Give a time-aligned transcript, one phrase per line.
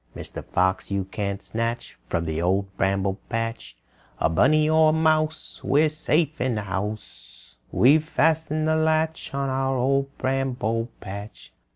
[0.15, 0.43] "Mr.
[0.43, 3.77] Fox, you can't snatch From the Old Bramble Patch
[4.17, 5.61] A bunny or mouse.
[5.63, 11.53] We're safe in the house; "We've fastened the latch On our Old Bramble Patch!"